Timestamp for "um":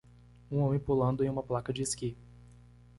0.51-0.63